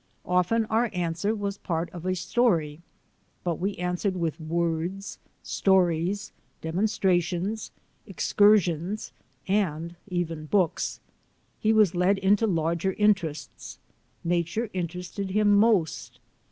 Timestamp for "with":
4.17-4.39